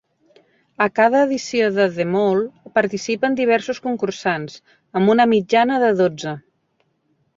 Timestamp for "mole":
2.15-2.71